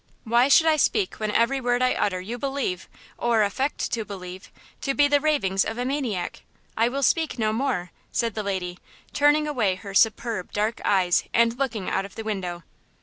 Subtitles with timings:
[0.23, 4.51] "Why should I speak when every word I utter you believe, or affect to believe,
[4.81, 6.41] to be the ravings of a maniac?
[6.75, 8.79] I will speak no more," said the lady,
[9.13, 12.63] turning away her superb dark eyes and looking out of the window.